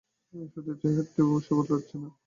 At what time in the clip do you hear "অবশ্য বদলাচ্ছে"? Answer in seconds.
1.27-1.95